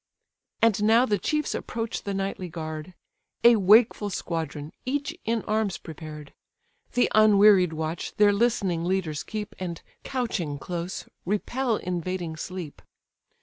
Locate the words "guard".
2.49-2.95